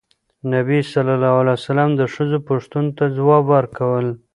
[0.53, 4.07] نبي ﷺ د ښځو پوښتنو ته ځواب ورکول.